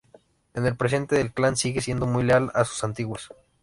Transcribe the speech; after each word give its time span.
En 0.55 0.65
el 0.65 0.75
presente 0.75 1.21
el 1.21 1.31
clan 1.31 1.55
sigue 1.55 1.79
siendo 1.79 2.07
muy 2.07 2.23
leal 2.23 2.49
a 2.55 2.65
sus 2.65 2.83
antiguos. 2.83 3.29